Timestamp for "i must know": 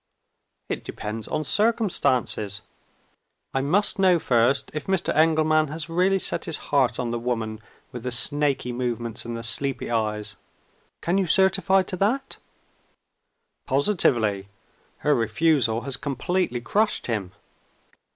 3.53-4.17